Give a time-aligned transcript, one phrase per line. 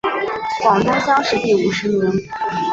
[0.63, 2.11] 广东乡试第五十名。